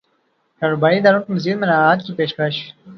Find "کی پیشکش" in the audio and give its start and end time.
2.05-2.55